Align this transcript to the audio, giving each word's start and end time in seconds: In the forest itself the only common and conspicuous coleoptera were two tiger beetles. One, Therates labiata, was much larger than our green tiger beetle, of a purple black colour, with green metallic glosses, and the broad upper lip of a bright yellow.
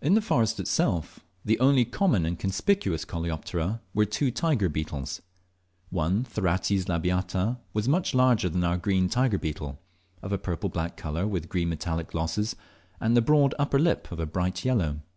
In 0.00 0.14
the 0.14 0.20
forest 0.20 0.60
itself 0.60 1.18
the 1.44 1.58
only 1.58 1.84
common 1.84 2.24
and 2.24 2.38
conspicuous 2.38 3.04
coleoptera 3.04 3.80
were 3.92 4.04
two 4.04 4.30
tiger 4.30 4.68
beetles. 4.68 5.20
One, 5.90 6.22
Therates 6.22 6.88
labiata, 6.88 7.58
was 7.72 7.88
much 7.88 8.14
larger 8.14 8.48
than 8.48 8.62
our 8.62 8.76
green 8.78 9.08
tiger 9.08 9.36
beetle, 9.36 9.80
of 10.22 10.30
a 10.30 10.38
purple 10.38 10.68
black 10.70 10.96
colour, 10.96 11.26
with 11.26 11.48
green 11.48 11.70
metallic 11.70 12.06
glosses, 12.12 12.54
and 13.00 13.16
the 13.16 13.20
broad 13.20 13.52
upper 13.58 13.80
lip 13.80 14.12
of 14.12 14.20
a 14.20 14.26
bright 14.26 14.64
yellow. 14.64 15.00